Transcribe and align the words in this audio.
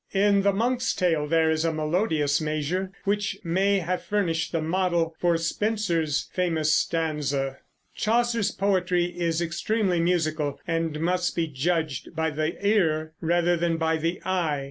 In 0.15 0.41
the 0.41 0.51
"Monk's 0.51 0.95
Tale" 0.95 1.27
there 1.27 1.51
is 1.51 1.63
a 1.63 1.71
melodious 1.71 2.41
measure 2.41 2.91
which 3.03 3.37
may 3.43 3.77
have 3.77 4.01
furnished 4.01 4.51
the 4.51 4.59
model 4.59 5.13
for 5.19 5.37
Spenser's 5.37 6.23
famous 6.33 6.75
stanza. 6.75 7.59
Chaucer's 7.95 8.49
poetry 8.49 9.05
is 9.15 9.43
extremely 9.43 9.99
musical 9.99 10.59
and 10.65 10.99
must 10.99 11.35
be 11.35 11.45
judged 11.45 12.15
by 12.15 12.31
the 12.31 12.57
ear 12.65 13.13
rather 13.21 13.55
than 13.55 13.77
by 13.77 13.95
the 13.97 14.19
eye. 14.25 14.59